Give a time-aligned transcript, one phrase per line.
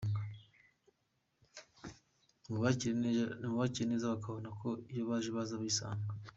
[3.43, 6.09] Mubakira neza bakabona ko iyo baje baza bisanga.